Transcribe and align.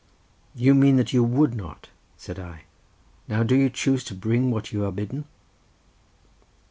"You 0.55 0.73
mean 0.73 0.95
that 0.95 1.13
you 1.13 1.23
would 1.23 1.53
not," 1.53 1.89
said 2.17 2.39
I. 2.39 2.63
"Now 3.27 3.43
do 3.43 3.55
you 3.55 3.69
choose 3.69 4.03
to 4.05 4.15
bring 4.15 4.49
what 4.49 4.71
you 4.73 4.83
are 4.83 4.91
bidden?" 4.91 5.25